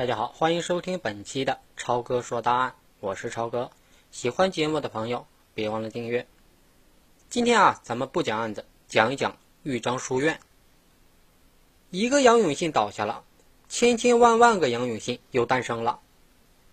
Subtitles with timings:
[0.00, 3.70] 大家好，欢迎收听本期的超哥说答案，我是超哥。
[4.10, 6.26] 喜欢节目的朋友，别忘了订阅。
[7.28, 10.40] 今天啊，咱们不讲案子，讲一讲豫章书院。
[11.90, 13.24] 一个杨永信倒下了，
[13.68, 16.00] 千千万万个杨永信又诞生了，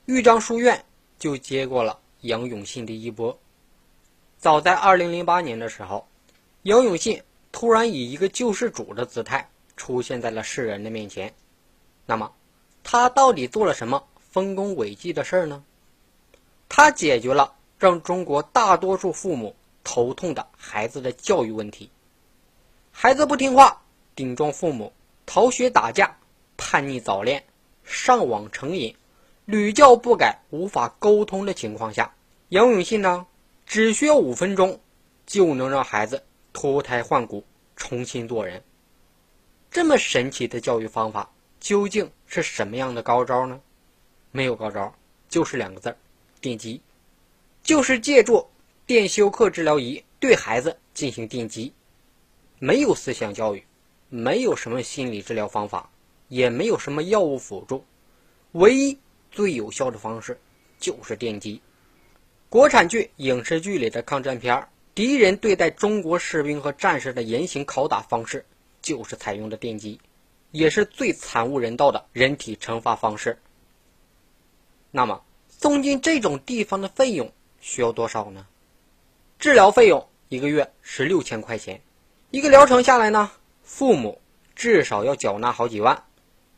[0.05, 0.85] 豫章书院
[1.19, 3.37] 就接过了杨永信的衣钵。
[4.37, 6.07] 早在二零零八年的时候，
[6.61, 7.21] 杨永信
[7.51, 11.33] 突然以一个救世主的姿态出现在了世人的面前。
[12.05, 12.31] 那么，
[12.89, 15.61] 他到底做了什么丰功伟绩的事儿呢？
[16.69, 21.91] 他解决了让中国大多数父母头痛的孩子的教育问题。
[22.93, 23.81] 孩子不听话，
[24.15, 24.93] 顶撞父母，
[25.25, 26.15] 逃学打架，
[26.55, 27.43] 叛逆早恋，
[27.83, 28.95] 上网成瘾，
[29.43, 32.15] 屡教不改，无法沟通的情况下，
[32.47, 33.27] 杨永信呢，
[33.65, 34.79] 只需要五分钟，
[35.25, 37.43] 就能让孩子脱胎换骨，
[37.75, 38.63] 重新做人。
[39.71, 41.31] 这么神奇的教育方法。
[41.59, 43.59] 究竟是什么样的高招呢？
[44.31, 44.93] 没有高招，
[45.29, 45.97] 就是两个字儿：
[46.39, 46.81] 电击。
[47.63, 48.47] 就是借助
[48.85, 51.73] 电休克治疗仪对孩子进行电击。
[52.59, 53.63] 没有思想教育，
[54.09, 55.89] 没有什么心理治疗方法，
[56.27, 57.83] 也没有什么药物辅助，
[58.53, 58.97] 唯一
[59.31, 60.39] 最有效的方式
[60.79, 61.61] 就是电击。
[62.49, 64.65] 国产剧、影视剧里的抗战片，
[64.95, 68.45] 敌人对待中国士兵和战士的严刑拷打方式，
[68.81, 69.99] 就是采用的电击。
[70.51, 73.37] 也是最惨无人道的人体惩罚方式。
[74.91, 78.47] 那么，送进这种地方的费用需要多少呢？
[79.39, 81.79] 治疗费用一个月是六千块钱，
[82.31, 83.31] 一个疗程下来呢，
[83.63, 84.19] 父母
[84.55, 86.03] 至少要缴纳好几万。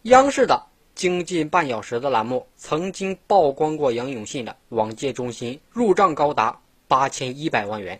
[0.04, 0.56] 央视的
[0.95, 8.00] 《经近半小时》的栏目曾经曝光过杨永信的网戒中心入账高达八千一百万元，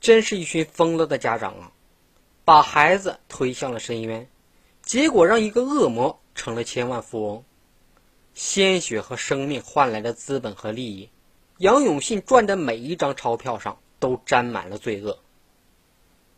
[0.00, 1.72] 真是一群疯了的家长啊！
[2.44, 4.28] 把孩子推向了深渊。
[4.88, 7.44] 结果让一个恶魔成了千万富翁，
[8.32, 11.10] 鲜血和生命换来的资本和利益，
[11.58, 15.18] 杨永信赚的每一张钞票上都沾满了罪恶。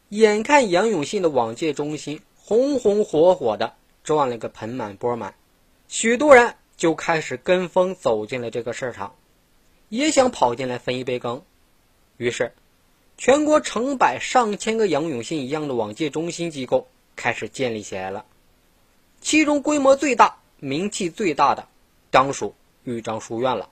[0.09, 5.37] 眼看杨永信的网戒中心红红火火的赚了个盆满钵满，
[5.87, 9.15] 许多人就开始跟风走进了这个市场，
[9.89, 11.45] 也想跑进来分一杯羹。
[12.17, 12.53] 于是，
[13.17, 18.25] 全国成百上千个杨永信一样的网戒中心机构开始建立起来了。
[19.21, 21.69] 其中规模最大、名气最大的，
[22.11, 22.55] 当属
[22.85, 23.69] 豫章书院了。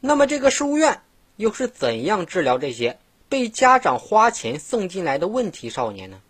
[0.00, 1.00] 那么，这个书院
[1.36, 2.98] 又是怎样治疗这些
[3.28, 6.20] 被家长花钱送进来的问题少年呢？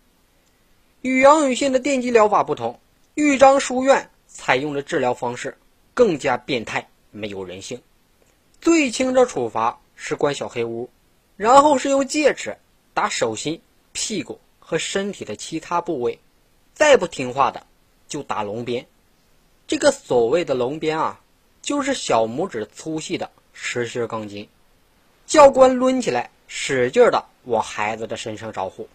[1.01, 2.79] 与杨永信的电击疗法不同，
[3.15, 5.57] 豫章书院采用的治疗方式
[5.93, 7.81] 更加变态、没有人性。
[8.61, 10.89] 最轻的处罚是关小黑屋，
[11.35, 12.57] 然后是用戒尺
[12.93, 16.19] 打手心、屁股和身体的其他部位，
[16.73, 17.65] 再不听话的。
[18.07, 18.87] 就打龙鞭，
[19.67, 21.19] 这个所谓的龙鞭啊，
[21.61, 24.47] 就是小拇指粗细的实心钢筋，
[25.25, 28.87] 教官抡起来，使劲的往孩子的身上招呼。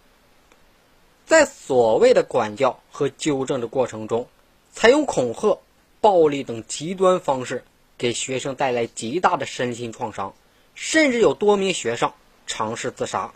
[1.25, 4.27] 在所谓的管教和纠正的过程中，
[4.73, 5.59] 采用恐吓、
[6.01, 7.63] 暴力等极端方式，
[7.97, 10.33] 给学生带来极大的身心创伤，
[10.75, 12.11] 甚至有多名学生
[12.47, 13.31] 尝试自杀。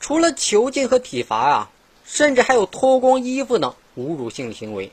[0.00, 1.70] 除了囚禁和体罚啊，
[2.04, 3.74] 甚至还有脱光衣服等。
[3.96, 4.90] 侮辱性行为，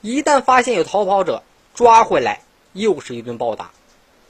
[0.00, 1.42] 一旦发现有逃跑者，
[1.74, 3.72] 抓回来又是一顿暴打，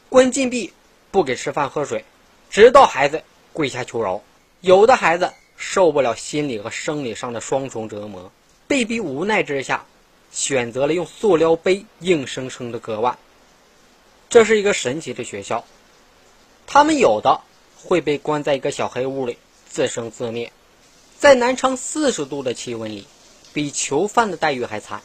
[0.08, 0.72] 关禁闭，
[1.10, 2.04] 不给吃饭喝水，
[2.48, 4.22] 直到孩子跪下求饶。
[4.60, 8.32] 有的孩子受不了心理和生理上的双重折磨，
[8.66, 9.84] 被逼无奈之下，
[10.32, 13.18] 选择了用塑料杯硬生生的割腕。
[14.30, 15.64] 这是一个神奇的学校，
[16.66, 17.42] 他们有的
[17.76, 19.38] 会被关在一个小黑屋里
[19.68, 20.52] 自生自灭，
[21.18, 23.06] 在南昌四十度的气温里。
[23.58, 25.02] 比囚犯的待遇还惨。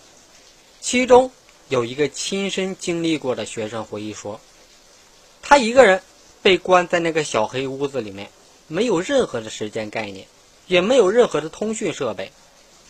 [0.80, 1.32] 其中
[1.70, 4.40] 有一个亲身经历过的学生回忆说
[5.42, 6.04] ：“他一个人
[6.44, 8.30] 被关在那个小黑屋子里面，
[8.68, 10.28] 没有任何的时间概念，
[10.68, 12.32] 也没有任何的通讯设备，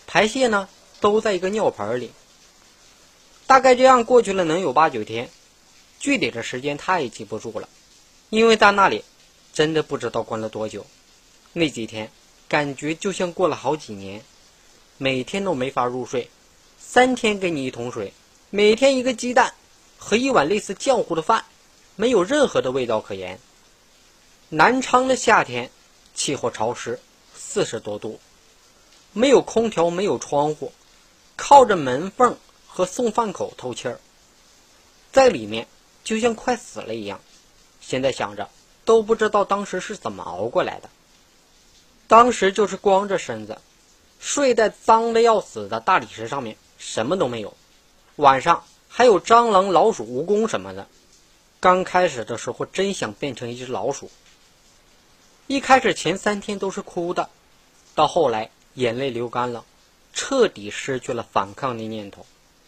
[0.06, 0.68] 排泄呢
[1.00, 2.12] 都在一个尿盆里。
[3.48, 5.30] 大概这样过去了能有八九天，
[5.98, 7.70] 具体的时间他也记不住了，
[8.30, 9.06] 因为在那里
[9.54, 10.86] 真的不知道关了多久。
[11.54, 12.12] 那几天
[12.50, 14.22] 感觉就像过了好几年。”
[15.04, 16.30] 每天都没法入睡，
[16.80, 18.14] 三天给你一桶水，
[18.50, 19.54] 每天一个鸡蛋
[19.98, 21.44] 和一碗类似浆糊的饭，
[21.98, 23.38] 没有任何的味道可言。
[24.48, 25.70] 南昌的夏天
[26.16, 27.02] 气候潮湿，
[27.36, 28.18] 四十多度，
[29.12, 30.72] 没有空调，没有窗户，
[31.36, 34.00] 靠着门缝和送饭口透气儿，
[35.12, 35.68] 在里面
[36.06, 37.20] 就像快死了一样。
[37.82, 38.50] 现在想着
[38.86, 40.90] 都不知道当时是怎么熬过来的，
[42.08, 43.58] 当时就是光着身子。
[44.24, 47.58] 睡在脏的要死的大理石上面，什么都没有。
[48.16, 50.88] 晚上还有蟑螂、老鼠、蜈蚣什么的。
[51.60, 54.10] 刚开始的时候，真想变成一只老鼠。
[55.48, 57.30] 一开始前三天都是哭的，
[57.96, 59.66] 到后来眼泪流干了，
[60.14, 62.26] 彻底失去了反抗的念头，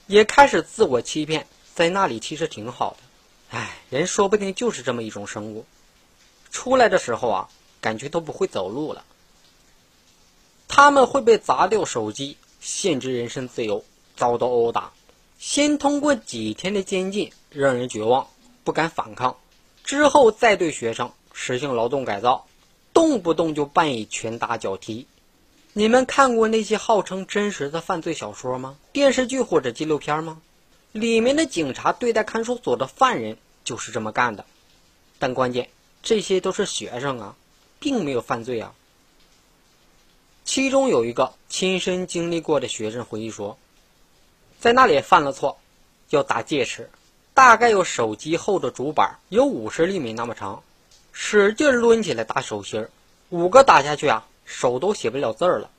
[0.07, 3.57] 也开始自我欺骗，在那里其实挺好的。
[3.57, 5.65] 唉，人说不定就是这么一种生物。
[6.51, 7.49] 出来的时候啊，
[7.79, 9.05] 感觉都不会走路了。
[10.67, 13.85] 他们会被砸掉手机，限制人身自由，
[14.15, 14.91] 遭到殴打，
[15.39, 18.27] 先通过几天的监禁让人绝望，
[18.63, 19.37] 不敢反抗，
[19.83, 22.47] 之后再对学生实行劳动改造，
[22.93, 25.07] 动不动就办以拳打脚踢。
[25.73, 28.77] 你们看过那些号称真实的犯罪小说吗？
[28.91, 30.41] 电视剧或者纪录片吗？
[30.91, 34.45] 里面的警察对待看守所的犯人就是这么干的，
[35.19, 35.69] 但关键
[36.01, 37.35] 这些都是学生啊，
[37.79, 38.73] 并没有犯罪啊。
[40.45, 43.57] 其中有一个亲身经历过的学生回忆说，
[44.59, 45.57] 在那里犯了错，
[46.11, 46.87] 要打戒尺，
[47.33, 50.61] 大概有手机厚的主板有五十厘米那么长，
[51.11, 52.91] 使劲抡起来打手心儿
[53.29, 55.71] 五个打下去啊，手都写不了字儿了。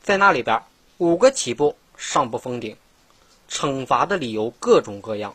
[0.00, 0.62] 在那里边，
[0.98, 2.76] 五个起步上不封顶，
[3.50, 5.34] 惩罚的理由各种各样，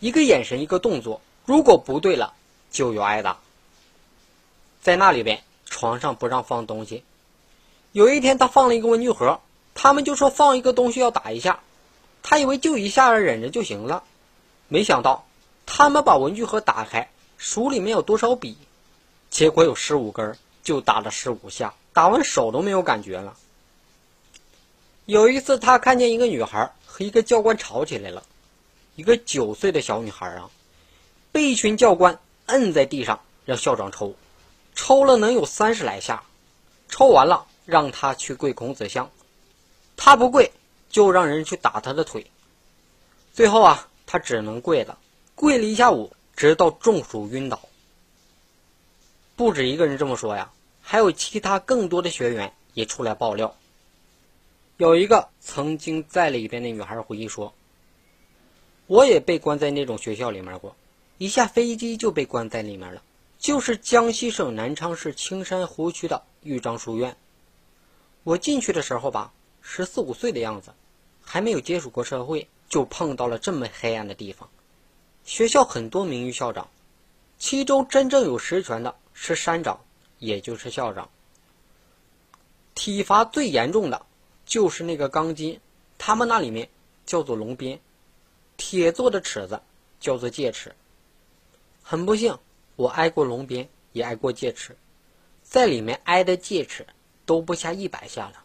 [0.00, 2.34] 一个眼神一个动作，如果不对了
[2.72, 3.38] 就有挨打。
[4.82, 7.04] 在那里边，床上不让放东西。
[7.92, 9.40] 有一天，他放了一个文具盒，
[9.74, 11.60] 他们就说放一个东西要打一下，
[12.22, 14.02] 他以为就一下忍着就行了，
[14.68, 15.26] 没想到
[15.66, 18.56] 他们把文具盒打开，数里面有多少笔，
[19.30, 23.36] 结果有十五根，就打了十五下，打完手都没有感觉了。
[25.04, 28.22] 有一次，他看见一个女孩和一个教官吵起来了，
[28.96, 30.48] 一个九岁的小女孩啊，
[31.30, 34.14] 被一群教官摁在地上让校长抽，
[34.74, 36.22] 抽了能有三十来下，
[36.88, 37.48] 抽完了。
[37.64, 39.10] 让他去跪孔子像，
[39.96, 40.50] 他不跪，
[40.90, 42.30] 就让人去打他的腿。
[43.32, 44.98] 最后啊，他只能跪了，
[45.34, 47.60] 跪了一下午，直到中暑晕倒。
[49.36, 53.56] 不止一个人这么说呀，还有其他更多的学员也出来爆料。
[54.76, 57.54] 有一个曾经在里边的女孩回忆说
[58.86, 60.74] ：“我也被关在那种学校里面过，
[61.18, 63.02] 一下飞机就被关在里面了，
[63.38, 67.16] 就是江西省南昌市青山湖区的豫章书院。”
[68.24, 70.72] 我进去的时候吧，十四五岁的样子，
[71.20, 74.48] 还没有接触过社会，就碰到了这么黑暗的地方。
[75.24, 76.68] 学校很多名誉校长，
[77.38, 79.80] 其中真正有实权的是山长，
[80.18, 81.10] 也就是校长。
[82.74, 84.06] 体罚最严重的
[84.46, 85.60] 就是那个钢筋，
[85.98, 86.68] 他们那里面
[87.04, 87.80] 叫做龙鞭，
[88.56, 89.60] 铁做的尺子
[89.98, 90.74] 叫做戒尺。
[91.82, 92.38] 很不幸，
[92.76, 94.76] 我挨过龙鞭，也挨过戒尺，
[95.42, 96.86] 在里面挨的戒尺。
[97.32, 98.44] 都不下一百下了，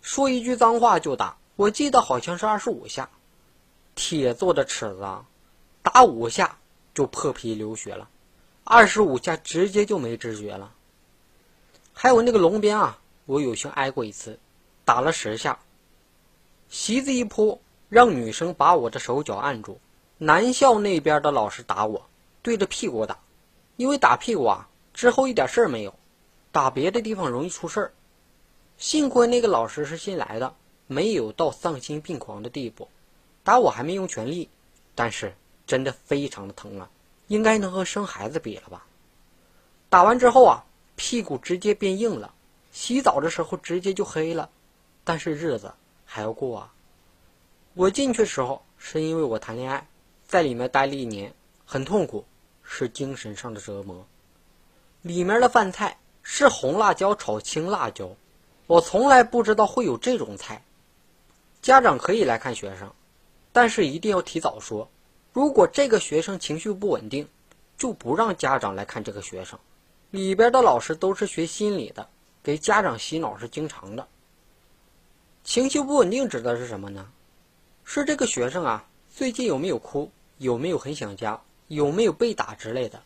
[0.00, 3.10] 说一句脏话就打，我记得好像是二十五下。
[3.94, 5.26] 铁做的尺子，啊，
[5.82, 6.56] 打五下
[6.94, 8.08] 就破皮流血了，
[8.64, 10.72] 二十五下直接就没知觉了。
[11.92, 14.38] 还有那个龙鞭啊，我有幸挨过一次，
[14.86, 15.58] 打了十下。
[16.70, 17.60] 席子一铺，
[17.90, 19.78] 让女生把我的手脚按住。
[20.16, 22.08] 男校那边的老师打我，
[22.40, 23.18] 对着屁股打，
[23.76, 25.94] 因为打屁股啊，之后一点事儿没有。
[26.52, 27.92] 打别的地方容易出事儿，
[28.76, 30.54] 幸亏那个老师是新来的，
[30.86, 32.88] 没有到丧心病狂的地步。
[33.42, 34.50] 打我还没用全力，
[34.94, 35.34] 但是
[35.66, 36.90] 真的非常的疼啊，
[37.26, 38.86] 应该能和生孩子比了吧？
[39.88, 42.34] 打完之后啊，屁股直接变硬了，
[42.70, 44.50] 洗澡的时候直接就黑了，
[45.04, 45.72] 但是日子
[46.04, 46.74] 还要过啊。
[47.72, 49.88] 我进去时候是因为我谈恋爱，
[50.26, 51.32] 在里面待了一年，
[51.64, 52.26] 很痛苦，
[52.62, 54.06] 是精神上的折磨。
[55.00, 55.96] 里面的饭菜。
[56.22, 58.10] 是红辣椒炒青辣椒，
[58.66, 60.64] 我从来不知道会有这种菜。
[61.60, 62.92] 家长可以来看学生，
[63.52, 64.88] 但是一定要提早说。
[65.32, 67.28] 如果这个学生情绪不稳定，
[67.78, 69.58] 就不让家长来看这个学生。
[70.10, 72.08] 里边的老师都是学心理的，
[72.42, 74.06] 给家长洗脑是经常的。
[75.42, 77.10] 情绪不稳定指的是什么呢？
[77.84, 83.02] 是这个学生啊，最近有没有哭，有没有很想家，有没有被打之类的。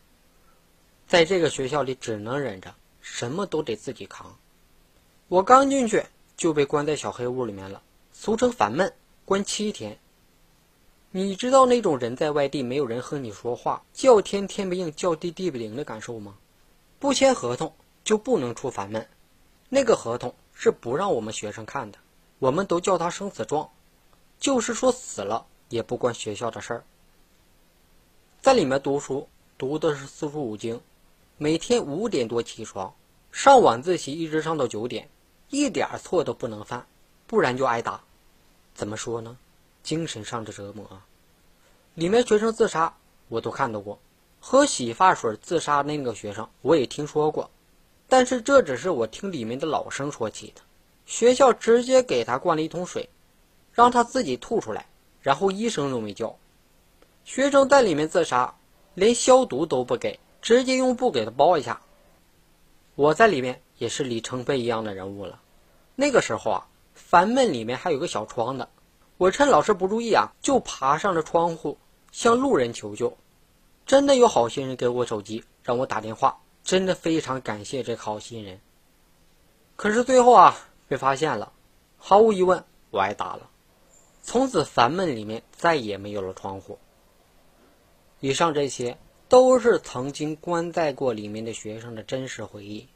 [1.07, 2.75] 在这个学校里，只能忍着。
[3.09, 4.37] 什么都得自己扛。
[5.29, 6.05] 我刚进去
[6.37, 7.81] 就被关在小黑屋里面了，
[8.13, 8.93] 俗称烦闷，
[9.25, 9.97] 关七天。
[11.13, 16.37] 你知道那种人在外地没有人和你说话，叫天天不应，叫地地不灵的感受吗？
[16.99, 17.73] 不签合同
[18.05, 19.09] 就不能出烦闷，
[19.69, 21.99] 那个合同是不让我们学生看的，
[22.41, 23.71] 我们都叫他生死状，
[24.41, 26.85] 就是说死了也不关学校的事儿。
[28.43, 30.81] 在里面读书，读的是四书五经。
[31.39, 32.95] 每天五点多起床，
[33.31, 35.11] 上晚自习一直上到九点，
[35.51, 36.87] 一点错都不能犯，
[37.27, 38.01] 不然就挨打。
[38.75, 39.37] 怎么说呢？
[39.83, 41.05] 精神上的折磨啊。
[41.93, 42.97] 里面学生自杀
[43.29, 43.99] 我都看到过，
[44.41, 47.51] 喝洗发水自杀那个学生我也听说过，
[48.09, 50.63] 但是这只是我听里面的老生说起的。
[51.05, 53.11] 学校直接给他灌了一桶水，
[53.73, 54.87] 让他自己吐出来，
[55.21, 56.35] 然后医生都没叫。
[57.27, 58.55] 学生在里面自杀，
[58.95, 61.81] 连消毒都不给，直接用布给他包一下。
[62.95, 65.41] 我在里面也是里程碑一样的人物了。
[65.97, 68.69] 那个时候啊，烦闷里面还有个小窗的，
[69.17, 71.79] 我趁老师不注意啊，就爬上了窗户
[72.13, 73.17] 向路人求救。
[73.87, 78.61] 真的有好心人给我手机让我打电话，真的非常感谢这个好心人。
[79.75, 80.57] 可是最后啊。
[80.89, 81.53] 被发现了，
[81.99, 82.63] 毫无疑问，
[82.93, 83.51] 我挨打了。
[84.23, 86.79] 从此，烦闷里面再也没有了窗户。
[88.21, 88.97] 以上这些
[89.29, 92.89] 都是曾经关在过里面的学生的真实回忆。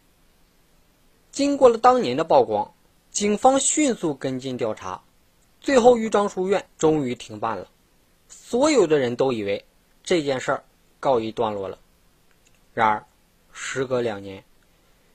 [1.30, 2.72] 经过了当年的曝光，
[3.10, 5.02] 警方迅速跟进调查，
[5.60, 7.68] 最后豫章书院终于停办了。
[8.28, 9.64] 所有的人都以为
[10.02, 10.64] 这件事儿
[10.98, 11.78] 告一段落了。
[12.74, 13.06] 然而，
[13.52, 14.44] 时隔两年，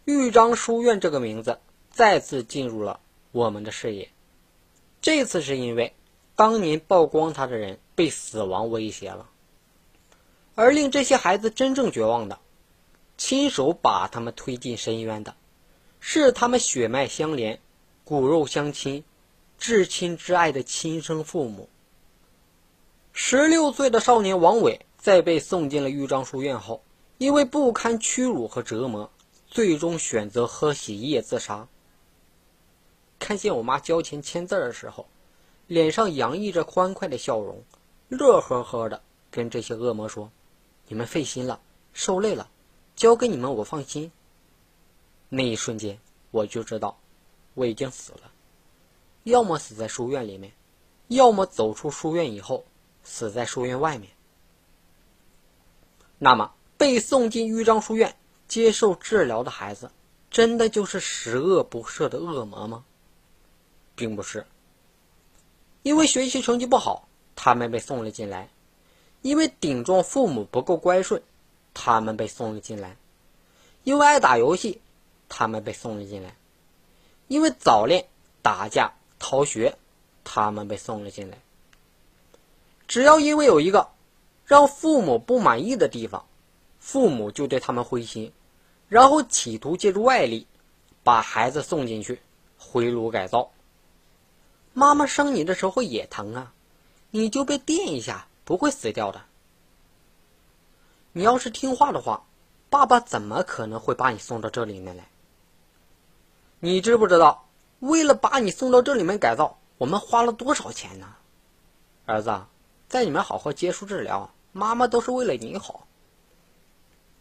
[0.06, 1.60] 豫章书院这个名字。
[1.92, 3.00] 再次进入了
[3.32, 4.10] 我们的视野。
[5.00, 5.94] 这次是因为
[6.36, 9.30] 当年曝光他的人被死亡威胁了，
[10.56, 12.40] 而令这些孩子真正绝望的，
[13.18, 15.36] 亲手把他们推进深渊的，
[16.00, 17.60] 是他们血脉相连、
[18.04, 19.04] 骨肉相亲、
[19.58, 21.70] 至亲至爱的亲生父母。
[23.12, 26.84] 十六岁的少年王伟在被送进了豫章书院后，
[27.18, 29.10] 因为不堪屈辱和折磨，
[29.48, 31.68] 最终选择喝洗衣液自杀。
[33.20, 35.08] 看见我妈交钱签字的时候，
[35.68, 37.64] 脸上洋溢着欢快的笑容，
[38.10, 40.30] 乐呵呵的跟这些恶魔说
[40.88, 41.60] ：“你们费心了，
[41.94, 42.50] 受累了，
[42.96, 44.12] 交给你们我放心。”
[45.30, 46.00] 那一瞬间，
[46.32, 47.00] 我就知道
[47.56, 48.32] 我已经死了，
[49.24, 50.54] 要么死在书院里面，
[51.08, 52.66] 要么走出书院以后
[53.04, 54.12] 死在书院外面。
[56.20, 58.16] 那么，被送进豫章书院
[58.48, 59.92] 接受治疗的孩子，
[60.30, 62.86] 真的就是十恶不赦的恶魔吗？
[63.96, 64.46] 并不是，
[65.84, 68.48] 因为学习成绩不好，他们被送了进来；
[69.26, 71.24] 因为顶撞父母不够乖顺，
[71.74, 72.92] 他们被送了进来；
[73.84, 74.80] 因为爱打游戏，
[75.30, 76.30] 他们被送了进来；
[77.28, 78.06] 因为早恋、
[78.44, 79.80] 打架、逃学，
[80.24, 81.40] 他们被送了进来。
[82.88, 83.90] 只要因为有一个
[84.46, 86.28] 让父母不满意的地方，
[86.80, 88.32] 父母就对他们灰心，
[88.90, 90.46] 然后企图借助外力
[91.04, 92.20] 把孩子送进去
[92.60, 93.50] 回炉改造。
[94.74, 96.54] 妈妈生你的时候也疼啊，
[97.10, 99.22] 你就被电一下，不会死掉的。
[101.12, 102.24] 你要是听话的话，
[102.70, 105.10] 爸爸怎么可能会把你送到这里面来？
[106.60, 107.48] 你知不知道，
[107.80, 111.16] 为了把你送到这里面改造，我们花了多少钱呢？
[112.06, 112.42] 儿子，
[112.88, 115.88] 在你们好好接受治疗，妈妈都是为了你好。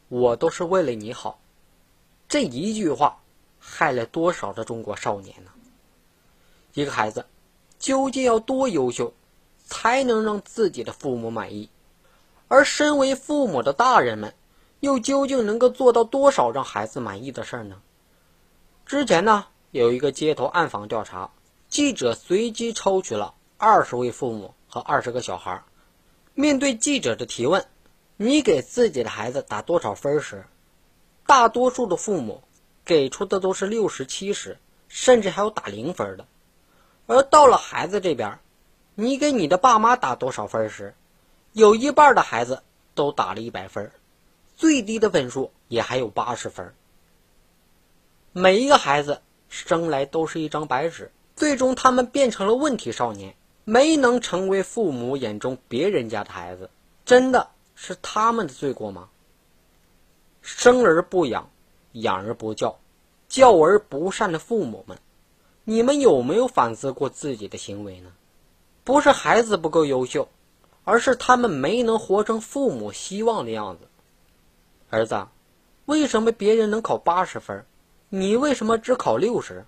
[0.08, 1.40] 我都是为了你好，
[2.28, 3.18] 这一句话
[3.58, 5.50] 害了多少的中国少年呢？
[6.74, 7.26] 一个孩子。
[7.76, 9.12] 究竟要多优秀，
[9.64, 11.70] 才能让自己的父母满意？
[12.48, 14.34] 而身为父母的大人们，
[14.80, 17.80] 又究竟能够做到多少让孩子满意的事儿呢？
[18.86, 21.30] 之前呢，有一个街头暗访调查，
[21.68, 25.64] 记者随机抽取了二十位父母和二十个小孩，
[26.34, 27.66] 面对记者的提问
[28.18, 30.44] ：“你给自己的孩子打多少分？”时，
[31.26, 32.42] 大多数的父母
[32.84, 36.26] 给出的都是六十七十，甚至还有打零分的。
[37.06, 38.38] 而到了孩子这边，
[38.96, 40.94] 你给你的爸妈打多少分时，
[41.52, 42.62] 有一半的孩子
[42.94, 43.90] 都打了一百分，
[44.56, 46.72] 最低的分数也还有八十分。
[48.32, 53.34] 每一个孩子生来都是一张白纸，最终他们变成了问题少年，
[53.64, 56.70] 没能成为父母眼中别人家的孩子，
[57.04, 59.08] 真的是他们的罪过吗？
[60.40, 61.50] 生而不养，
[61.92, 62.78] 养而不教，
[63.28, 64.98] 教而不善的父母们。
[65.64, 68.12] 你们有没有反思过自己的行为呢？
[68.84, 70.28] 不是孩子不够优秀，
[70.84, 73.88] 而是他们没能活成父母希望的样子。
[74.90, 75.26] 儿子，
[75.86, 77.64] 为什么别人能考八十分，
[78.10, 79.64] 你为什么只考六十？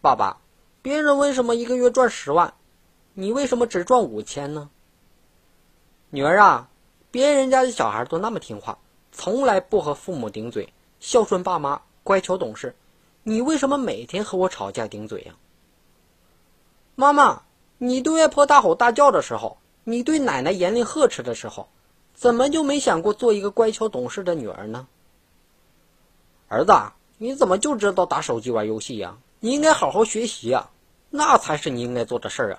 [0.00, 0.38] 爸爸，
[0.80, 2.54] 别人为什么一个月赚十万，
[3.12, 4.70] 你为什么只赚五千呢？
[6.08, 6.70] 女儿啊，
[7.10, 8.78] 别人家的小孩都那么听话，
[9.12, 12.74] 从来不和父母顶嘴，孝顺爸妈，乖巧懂事。
[13.22, 15.34] 你为什么每天和我吵架顶嘴呀？
[16.94, 17.42] 妈妈，
[17.82, 21.70] 你对外婆大吼大叫的时候，你对奶奶严厉呵斥的时候，
[22.12, 24.86] 怎么就没想过做一个乖巧懂事的女儿呢？
[26.48, 26.74] 儿子，
[27.16, 29.16] 你怎么就知道打手机玩游戏呀？
[29.40, 30.68] 你应该好好学习呀，
[31.08, 32.58] 那才是你应该做的事儿啊。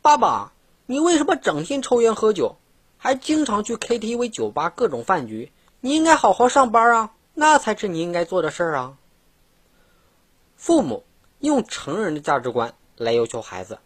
[0.00, 0.52] 爸爸，
[0.86, 2.56] 你为什么整天抽烟喝酒，
[2.98, 5.52] 还经常去 KTV、酒吧、各种饭局？
[5.78, 8.96] 你应该好好上班啊，那才是你应该做的事儿啊。
[10.56, 11.04] 父母
[11.38, 13.78] 用成人的价值观来要求孩子，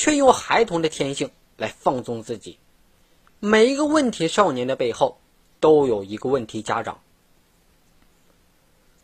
[0.00, 2.58] 却用孩童的天性来放纵自己。
[3.38, 5.18] 每一个问题少年的背后，
[5.60, 7.02] 都有一个问题家长。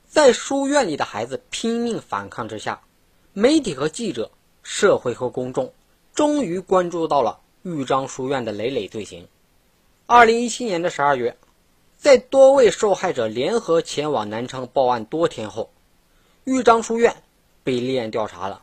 [0.06, 2.80] 在书院里的孩子拼命反抗之下，
[3.34, 4.30] 媒体和记者、
[4.62, 5.74] 社会和公众
[6.14, 9.28] 终于关注到了豫章书院的累累罪行。
[10.06, 11.36] 二零一七年的十二月，
[11.98, 15.70] 在多位受害者联合前往南昌报案多天后，
[16.44, 17.22] 豫章书院
[17.62, 18.62] 被立案调查了，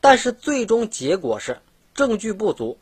[0.00, 1.60] 但是最终结果是
[1.94, 2.78] 证据不足，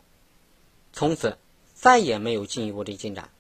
[0.93, 1.39] 从此
[1.75, 3.31] 再也没有进一步的进展。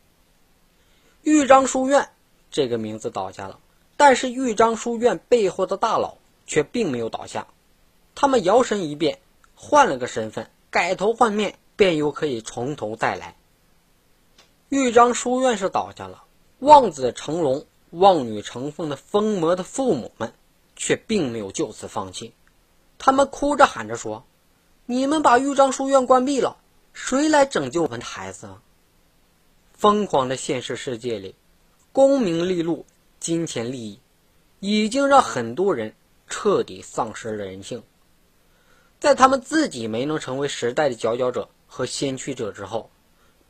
[1.23, 2.09] 豫章书院
[2.50, 3.59] 这个名字倒下了。
[3.99, 7.47] 但是豫章书院背后的大佬却并没有倒下，
[8.14, 9.21] 他们摇身一变，
[9.54, 13.37] 换了个身份，改头换面，便又可以从头再来。
[14.68, 16.25] 豫章书院是倒下了，
[16.59, 20.35] 望子成龙、望女成凤的疯魔的父母们
[20.76, 22.35] 却并没有就此放弃，
[22.98, 24.24] 他们哭着喊着说
[24.86, 26.58] ：“你们把豫章书院关闭了，
[26.92, 28.48] 谁来拯救我们的孩子？”
[29.74, 31.34] 疯狂的现实世界里，
[31.92, 32.86] 功名利禄。
[33.18, 33.98] 金钱利益
[34.60, 35.94] 已经让很多人
[36.28, 37.82] 彻底丧失了人性。
[39.00, 42.90] 在他们自己没能成为时代的佼佼者和先驱者之后，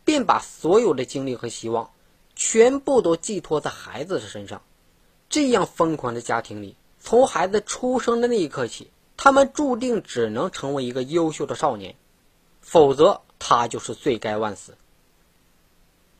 [0.04, 1.90] 便把所有的精力和希望
[2.36, 4.62] 全部都寄托在孩子的身上。
[5.28, 8.90] 这样疯狂的家庭里，从孩子出生的那一刻起，
[9.26, 11.96] 他们注定只能成为一个优秀的少年，
[12.60, 14.76] 否则他就是罪该万死。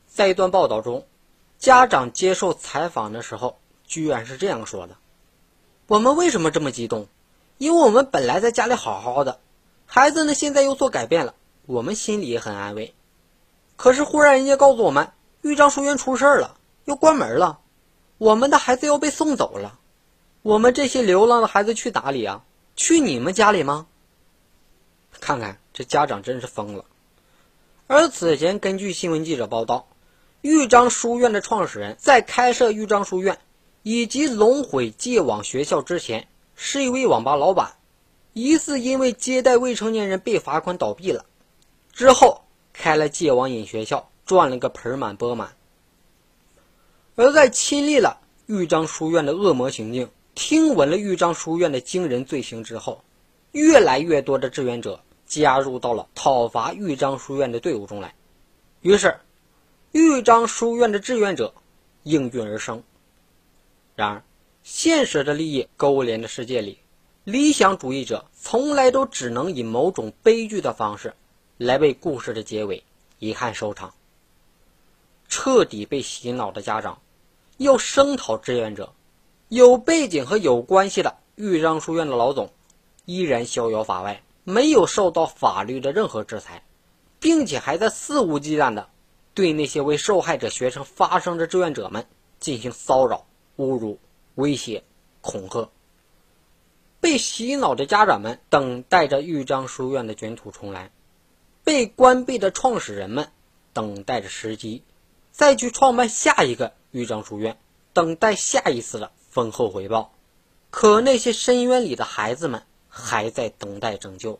[0.07, 1.07] 在一段报道中。
[1.57, 4.97] 家长接受采访的时候，居然是这样说的
[5.87, 7.07] ：“我们为什么这么激动？
[7.57, 9.39] 因为我们本来在家里好好的，
[9.85, 11.33] 孩子呢现在有所改变了，
[11.65, 12.93] 我们心里也很安慰。
[13.77, 17.59] 可是忽然人家告诉我们，豫章书院出事了，要关门了，
[18.17, 19.79] 我们的孩子要被送走了。
[20.41, 22.43] 我们这些流浪的孩子去哪里啊？
[22.77, 23.87] 去你们家里吗？
[25.19, 26.85] 看看这家长真是疯了。
[27.87, 29.89] 而此前根据新闻记者报道。”
[30.41, 33.39] 豫章书院的创始人在开设豫章书院
[33.81, 37.73] 以及龙毁戒网学校之前，是一位网吧老板，
[38.33, 41.25] 疑似因为接待未成年人被罚款倒闭了。
[41.91, 45.55] 之后开了戒网瘾学校，赚了个盆满钵满。
[47.15, 53.03] 而在亲历了豫章书院的恶魔行径，听闻了豫章书院的惊人罪行之后，
[53.53, 58.13] 越来越多的志愿者加入到了讨伐豫章书院的队伍中来。
[58.81, 59.17] 于是。
[59.93, 61.55] 豫章书院的志愿者
[62.03, 62.83] 应运而生。
[63.95, 64.23] 然而，
[64.61, 66.77] 现实的利益勾连的世界里，
[67.23, 71.15] 理想主义者从来都只能以某种悲剧的方式
[71.57, 72.83] 来为故事的结尾
[73.17, 73.95] 遗憾收场。
[75.27, 77.01] 彻底被洗脑的家长
[77.57, 78.93] 要声讨志愿者，
[79.49, 82.51] 有背景和有关系的豫章书院的老总
[83.05, 86.63] 依然逍遥法外，没有受到法律的任何制裁，
[87.21, 88.89] 并且还在肆无忌惮的。
[89.33, 92.07] 对那些为受害者学生发声的志愿者们
[92.39, 93.99] 进行骚扰、侮辱、
[94.35, 94.83] 威胁、
[95.21, 95.69] 恐吓，
[96.99, 100.91] 被洗脑的家长们等待着豫章书院的卷土重来，
[101.63, 103.29] 被关闭的创始人们
[103.71, 104.83] 等待着时机，
[105.31, 107.57] 再去创办下一个豫章书院，
[107.93, 110.11] 等待下一次的丰厚回报。
[110.71, 114.39] 可那些深渊里的孩子们还在等待拯救，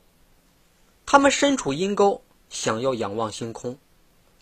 [1.05, 3.77] 他们身处阴沟，想要仰望星空。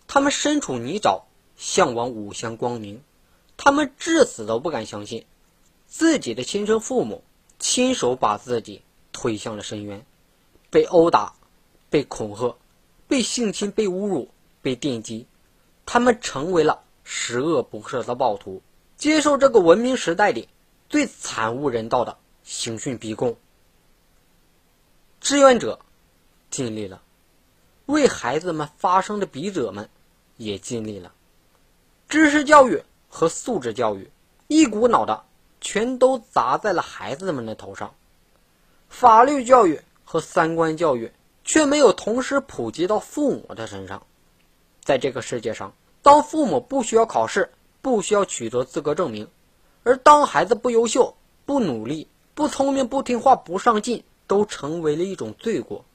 [0.07, 1.23] 他们身处泥沼，
[1.57, 3.03] 向往五香光明。
[3.57, 5.25] 他们至死都不敢相信，
[5.87, 7.21] 自己的亲生父母
[7.59, 10.05] 亲手把自己推向了深渊，
[10.69, 11.33] 被殴打、
[11.89, 12.55] 被恐吓、
[13.09, 14.29] 被性侵、被侮辱、
[14.61, 15.27] 被电击。
[15.85, 18.61] 他们成为了十恶不赦的暴徒，
[18.97, 20.49] 接受这个文明时代里
[20.89, 23.37] 最惨无人道的刑讯逼供。
[25.19, 25.79] 志愿者
[26.49, 27.01] 尽力了，
[27.85, 29.89] 为孩子们发声的笔者们。
[30.37, 31.13] 也尽力了，
[32.09, 34.11] 知识教育和素质教育
[34.47, 35.23] 一股脑的
[35.61, 37.95] 全都砸在了孩子们的头上，
[38.89, 41.13] 法律教育和三观教育
[41.45, 44.05] 却没有同时普及到父母的身上。
[44.83, 47.53] 在这个世界上，当父母不需要考试，
[47.85, 49.27] 不需要取得资格证明，
[49.83, 55.85] 而当孩子不优秀、不努力、不聪明、不听话、不上进，都成为了一种罪过。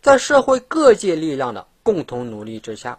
[0.00, 2.98] 在社会各界力量的共同努力之下。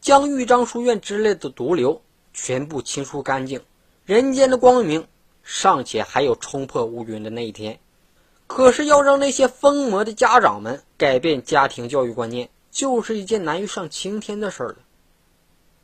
[0.00, 2.02] 将豫章书院之类的毒瘤
[2.32, 3.60] 全部清除干净，
[4.04, 5.06] 人间的光明
[5.44, 7.78] 尚且还有冲破乌云的那一天。
[8.48, 14.78] 可是要让那些疯魔的家长们改变家庭教育观念，就是一件难于上青天的事儿了。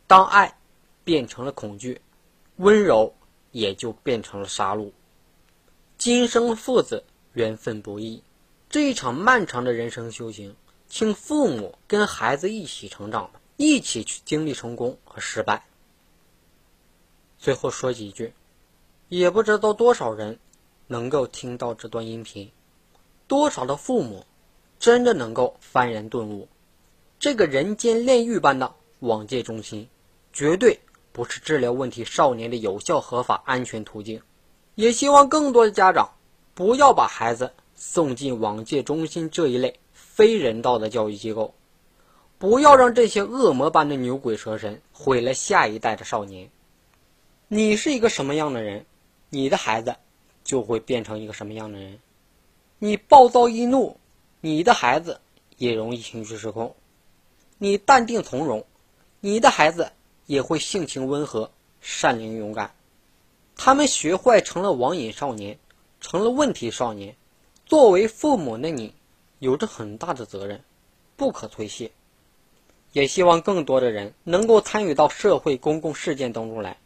[0.08, 0.58] 当爱
[1.06, 2.00] 变成了恐惧，
[2.56, 3.14] 温柔
[3.52, 4.90] 也就变成了杀戮。
[5.96, 8.24] 今生父子缘分不易，
[8.68, 10.56] 这一场漫长的人生修行，
[10.88, 15.64] 请父母跟孩子一起成长，一起去经历成功和失败。
[17.38, 18.32] 最后说几句，
[19.08, 20.40] 也不知道多少人
[20.88, 22.50] 能够听到这段音频，
[23.28, 24.26] 多少的父母
[24.80, 26.48] 真的能够幡然顿悟，
[27.20, 29.88] 这个人间炼狱般的往界中心，
[30.32, 30.80] 绝对
[31.16, 34.20] 不是治疗问题少年的有效、合法、安全途径。
[34.74, 36.10] 也希望更多的家长
[36.54, 41.54] 不要把孩子送进网戒中心这一类非人道的教育机构，
[42.36, 46.50] 不要让这些恶魔般的牛鬼蛇神毁了下一代的少年。
[47.48, 48.84] 你是一个什么样的人，
[49.30, 49.96] 你的孩子
[50.44, 51.98] 就会变成一个什么样的人。
[52.78, 53.98] 你暴躁易怒，
[54.42, 55.18] 你的孩子
[55.56, 56.74] 也容易情绪失控；
[57.56, 58.66] 你淡定从容，
[59.20, 59.92] 你的孩子
[60.26, 62.74] 也会性情温和、善良勇敢。
[63.56, 65.58] 他们学坏，成了网瘾少年，
[66.00, 67.16] 成了问题少年。
[67.64, 68.94] 作为父母的你，
[69.38, 70.62] 有着很大的责任，
[71.16, 71.90] 不可推卸。
[72.92, 76.78] 也希望更多的人能够参与到社会公共事件当中来，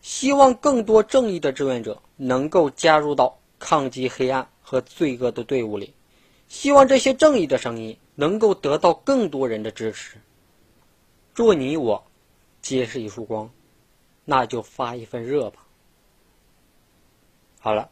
[0.00, 5.94] 希望更多正义的志愿者能够加入到抗击黑暗和罪恶的队伍里，
[6.48, 10.18] 希望这些正义的声音能够得到更多人的支持。
[11.34, 12.04] 祝你我
[12.62, 13.50] 皆是一束光，
[14.24, 15.66] 那就发一份热吧。
[17.58, 17.90] 好了，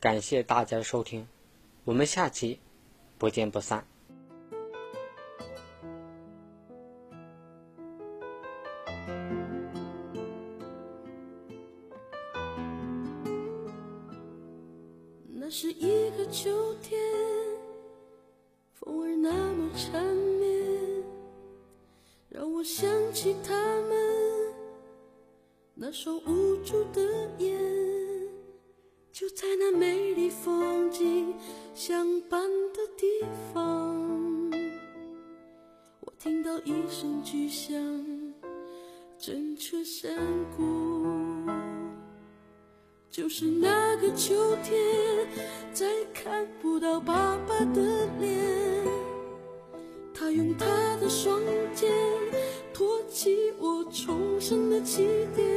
[0.00, 1.28] 感谢大家的收听，
[1.84, 2.58] 我们下期
[3.18, 3.86] 不见不散。
[26.04, 27.00] 双无助的
[27.38, 27.58] 眼。
[29.10, 31.34] 就在那美丽风景
[31.74, 32.42] 相伴
[32.74, 33.06] 的地
[33.54, 34.52] 方，
[36.00, 37.74] 我听到一声巨响，
[39.18, 40.14] 震彻山
[40.54, 41.06] 谷。
[43.10, 45.26] 就是那个秋天，
[45.72, 48.84] 再看不到爸爸的脸，
[50.12, 50.66] 他用他
[50.98, 51.40] 的双
[51.74, 51.90] 肩
[52.74, 55.53] 托起我重生的起点，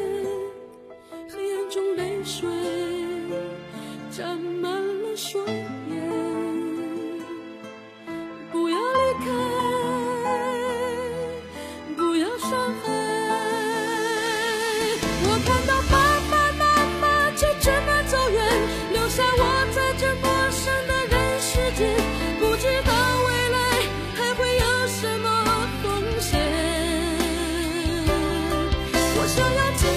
[29.27, 29.96] 我想要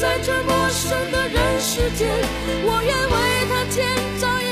[0.00, 2.08] 在这陌生的人世间。
[2.64, 3.84] 我愿为他建
[4.20, 4.45] 造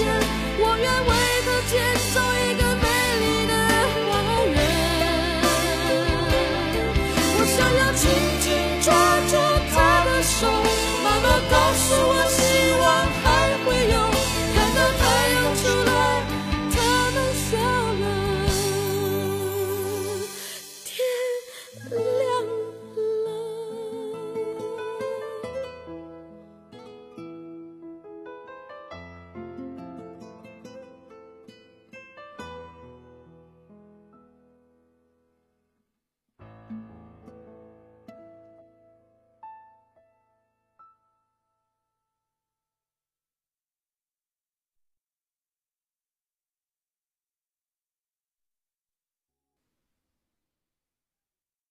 [0.00, 0.41] 妈